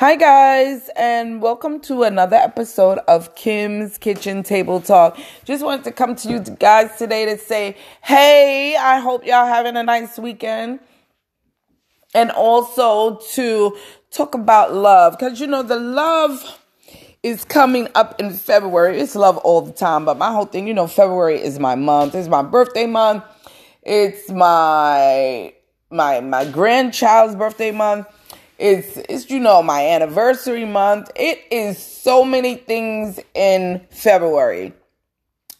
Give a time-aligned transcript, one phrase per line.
[0.00, 5.18] Hi, guys, and welcome to another episode of Kim's Kitchen Table Talk.
[5.44, 9.76] Just wanted to come to you guys today to say, hey, I hope y'all having
[9.76, 10.80] a nice weekend.
[12.14, 13.76] And also to
[14.10, 16.58] talk about love, because you know, the love
[17.22, 18.98] is coming up in February.
[18.98, 22.14] It's love all the time, but my whole thing, you know, February is my month.
[22.14, 23.22] It's my birthday month.
[23.82, 25.52] It's my
[25.90, 28.06] my my grandchild's birthday month
[28.60, 31.10] it's, it's, you know, my anniversary month.
[31.16, 34.74] It is so many things in February.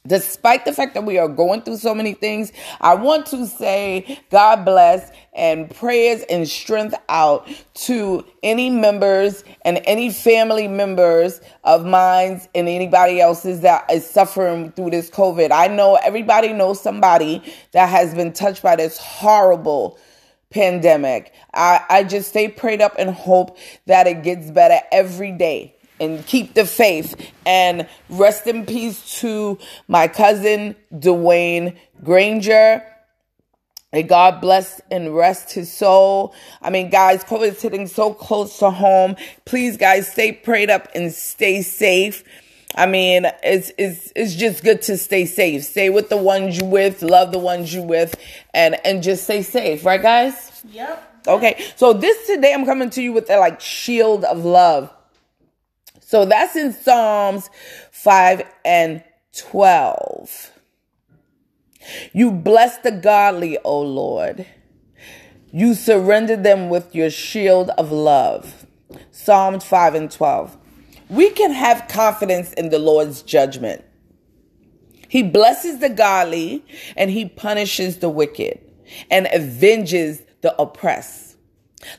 [0.07, 4.19] Despite the fact that we are going through so many things, I want to say
[4.31, 11.85] God bless and prayers and strength out to any members and any family members of
[11.85, 15.53] mine and anybody else's that is suffering through this COVID.
[15.53, 19.99] I know everybody knows somebody that has been touched by this horrible
[20.51, 21.33] pandemic.
[21.55, 26.27] I, I just stay prayed up and hope that it gets better every day and
[26.27, 27.15] keep the faith
[27.45, 32.83] and rest in peace to my cousin Dwayne Granger.
[33.93, 36.33] And God bless and rest his soul.
[36.63, 39.17] I mean, guys, COVID is hitting so close to home.
[39.45, 42.23] Please, guys, stay prayed up and stay safe.
[42.75, 45.65] I mean, it's it's it's just good to stay safe.
[45.65, 48.15] Stay with the ones you with, love the ones you with,
[48.55, 50.65] and and just stay safe, right, guys?
[50.71, 51.27] Yep.
[51.27, 54.93] Okay, so this today I'm coming to you with a like shield of love.
[56.01, 57.51] So that's in Psalms
[57.93, 59.05] 5 and
[59.37, 60.51] 12.
[62.13, 64.47] You bless the godly, O Lord.
[65.53, 68.67] You surrender them with your shield of love.
[69.13, 70.57] Psalms 5 and 12
[71.11, 73.85] we can have confidence in the Lord's judgment.
[75.09, 76.65] He blesses the godly
[76.97, 78.61] and he punishes the wicked
[79.11, 81.37] and avenges the oppressed.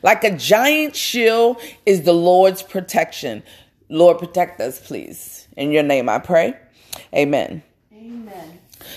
[0.02, 3.42] Like a giant shield is the Lord's protection.
[3.90, 5.46] Lord, protect us, please.
[5.56, 6.56] In your name I pray.
[7.14, 7.62] Amen.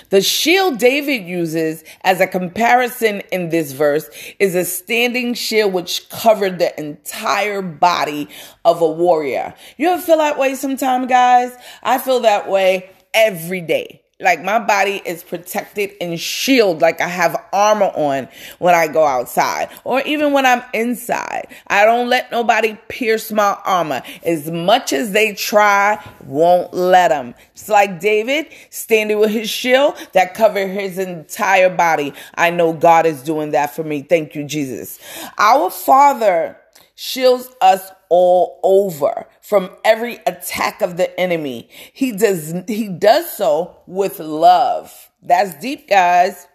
[0.09, 4.09] The shield David uses as a comparison in this verse
[4.39, 8.30] is a standing shield which covered the entire body
[8.64, 9.53] of a warrior.
[9.77, 11.55] You ever feel that way sometime, guys?
[11.83, 14.05] I feel that way every day.
[14.21, 19.03] Like my body is protected and shield like I have armor on when I go
[19.03, 21.48] outside or even when I'm inside.
[21.67, 24.02] I don't let nobody pierce my armor.
[24.23, 27.36] As much as they try, won't let them.
[27.52, 32.14] It's like David standing with his shield that covered his entire body.
[32.36, 34.02] I know God is doing that for me.
[34.02, 34.97] Thank you, Jesus.
[35.37, 36.58] Our Father
[36.95, 41.70] shields us all over from every attack of the enemy.
[41.93, 45.11] He does he does so with love.
[45.21, 46.48] That's deep, guys.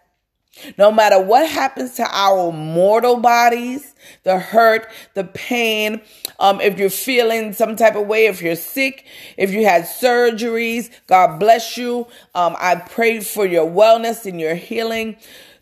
[0.77, 3.95] No matter what happens to our mortal bodies,
[4.25, 6.03] the hurt, the pain,
[6.39, 9.07] um, if you're feeling some type of way, if you're sick,
[9.37, 12.07] if you had surgeries, God bless you.
[12.35, 15.17] Um, I pray for your wellness and your healing.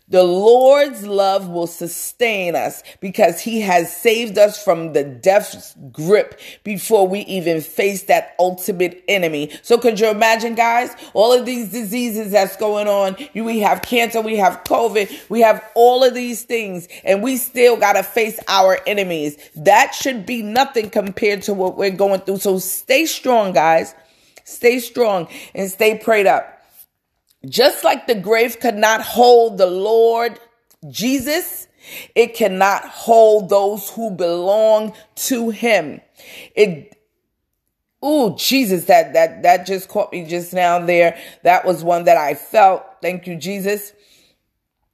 [0.09, 6.39] The Lord's love will sustain us because he has saved us from the death's grip
[6.63, 9.51] before we even face that ultimate enemy.
[9.61, 14.19] So could you imagine guys, all of these diseases that's going on, we have cancer,
[14.19, 18.39] we have COVID, we have all of these things and we still got to face
[18.47, 19.37] our enemies.
[19.55, 22.39] That should be nothing compared to what we're going through.
[22.39, 23.93] So stay strong guys.
[24.43, 26.58] Stay strong and stay prayed up.
[27.47, 30.39] Just like the grave could not hold the Lord
[30.89, 31.67] Jesus,
[32.15, 36.01] it cannot hold those who belong to him.
[36.55, 36.95] It
[38.01, 41.17] Oh, Jesus, that that that just caught me just now there.
[41.43, 42.83] That was one that I felt.
[43.01, 43.93] Thank you, Jesus.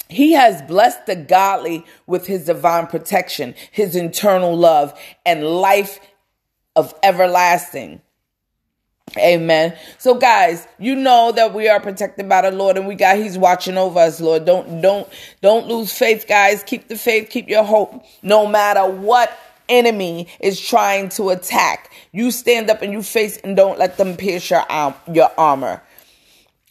[0.10, 6.00] He has blessed the godly with his divine protection, his eternal love, and life
[6.76, 8.02] of everlasting.
[9.18, 9.78] Amen.
[9.98, 13.38] So guys, you know that we are protected by the Lord and we got he's
[13.38, 14.46] watching over us, Lord.
[14.46, 15.08] Don't don't
[15.42, 16.64] don't lose faith, guys.
[16.64, 19.38] Keep the faith, keep your hope no matter what
[19.70, 21.92] enemy is trying to attack.
[22.12, 25.82] You stand up and you face and don't let them pierce your arm, your armor.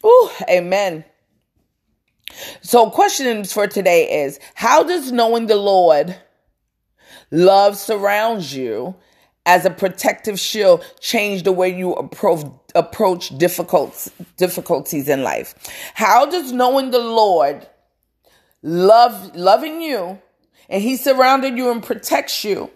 [0.05, 1.03] Ooh, amen.
[2.61, 6.15] So questions for today is how does knowing the Lord
[7.31, 8.95] love surrounds you
[9.45, 14.07] as a protective shield change the way you approach approach difficult
[14.37, 15.55] difficulties in life.
[15.93, 17.67] How does knowing the lord
[18.61, 20.19] love loving you
[20.69, 22.69] and he surrounded you and protects you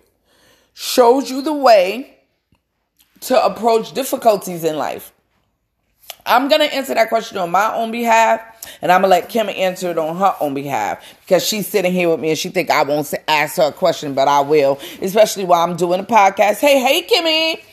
[0.73, 2.17] shows you the way
[3.21, 5.11] to approach difficulties in life
[6.29, 8.39] I'm going to answer that question on my own behalf,
[8.83, 11.91] and I'm going to let Kim answer it on her own behalf because she's sitting
[11.91, 14.79] here with me and she think I won't ask her a question, but I will,
[15.01, 16.59] especially while I'm doing a podcast.
[16.59, 17.63] Hey, hey, Kimmy.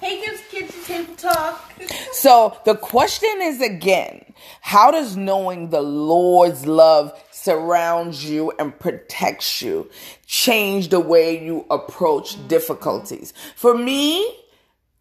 [0.00, 1.72] Hey, Kim's Kitchen Table Talk.
[2.12, 4.24] so the question is again,
[4.62, 9.90] how does knowing the Lord's love surrounds you and protects you
[10.24, 13.34] change the way you approach difficulties?
[13.56, 14.26] For me,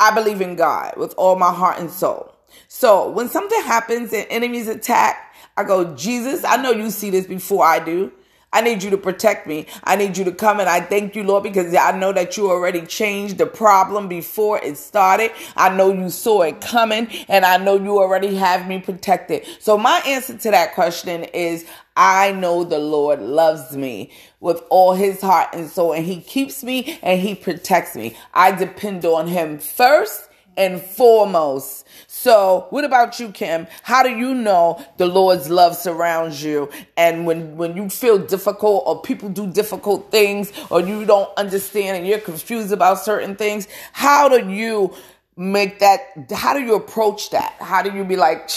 [0.01, 2.34] I believe in God with all my heart and soul.
[2.67, 7.27] So when something happens and enemies attack, I go, Jesus, I know you see this
[7.27, 8.11] before I do.
[8.55, 9.67] I need you to protect me.
[9.83, 12.49] I need you to come and I thank you, Lord, because I know that you
[12.49, 15.31] already changed the problem before it started.
[15.57, 19.45] I know you saw it coming and I know you already have me protected.
[19.59, 21.65] So my answer to that question is
[21.97, 26.63] I know the Lord loves me with all his heart and soul and he keeps
[26.63, 28.15] me and he protects me.
[28.33, 31.85] I depend on him first and foremost.
[32.07, 33.67] So, what about you, Kim?
[33.83, 36.69] How do you know the Lord's love surrounds you?
[36.97, 41.97] And when, when you feel difficult or people do difficult things or you don't understand
[41.97, 44.93] and you're confused about certain things, how do you
[45.35, 45.99] make that,
[46.33, 47.55] how do you approach that?
[47.59, 48.49] How do you be like,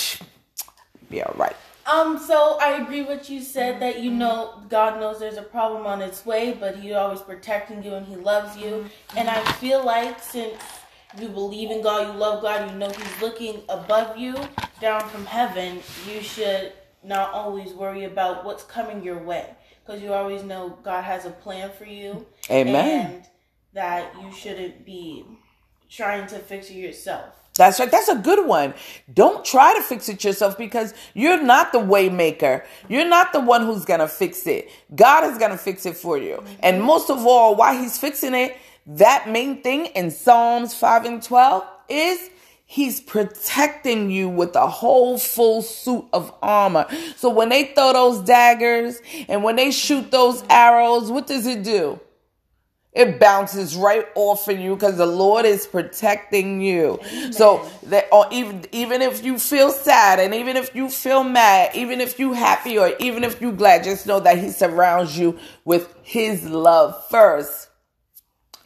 [1.10, 1.56] yeah, right.
[1.90, 5.86] Um, so I agree with you said that you know God knows there's a problem
[5.86, 8.84] on its way, but He's always protecting you and He loves you.
[9.16, 10.54] And I feel like since
[11.20, 14.36] you believe in God, you love God, you know He's looking above you,
[14.80, 16.72] down from heaven, you should
[17.02, 19.54] not always worry about what's coming your way.
[19.84, 22.26] Because you always know God has a plan for you.
[22.50, 23.06] Amen.
[23.06, 23.26] And
[23.72, 25.24] that you shouldn't be
[25.88, 27.34] trying to fix it yourself.
[27.54, 27.90] That's right.
[27.90, 28.72] That's a good one.
[29.12, 32.64] Don't try to fix it yourself because you're not the way maker.
[32.88, 34.70] You're not the one who's going to fix it.
[34.94, 36.42] God is going to fix it for you.
[36.60, 36.86] And mm-hmm.
[36.86, 38.56] most of all, why he's fixing it,
[38.88, 42.30] that main thing in Psalms 5 and 12 is
[42.70, 46.86] He's protecting you with a whole full suit of armor.
[47.16, 51.62] So when they throw those daggers and when they shoot those arrows, what does it
[51.62, 51.98] do?
[52.92, 56.98] It bounces right off of you because the Lord is protecting you.
[57.02, 57.32] Amen.
[57.32, 61.70] So that or even even if you feel sad and even if you feel mad,
[61.74, 65.38] even if you happy or even if you glad, just know that He surrounds you
[65.64, 67.67] with His love first.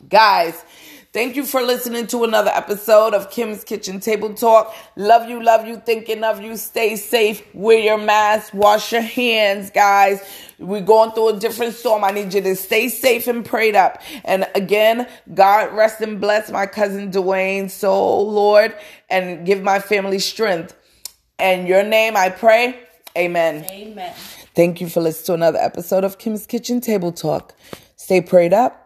[0.08, 0.64] Guys,
[1.12, 4.74] thank you for listening to another episode of Kim's Kitchen Table Talk.
[4.96, 6.56] Love you, love you, thinking of you.
[6.56, 7.42] Stay safe.
[7.54, 8.52] Wear your mask.
[8.52, 10.20] Wash your hands, guys.
[10.58, 12.02] We're going through a different storm.
[12.02, 14.02] I need you to stay safe and prayed up.
[14.24, 18.74] And again, God rest and bless my cousin Dwayne, so Lord,
[19.08, 20.76] and give my family strength.
[21.38, 22.80] And your name, I pray.
[23.16, 23.64] Amen.
[23.70, 24.14] Amen.
[24.56, 27.54] Thank you for listening to another episode of Kim's Kitchen Table Talk.
[27.94, 28.81] Stay prayed up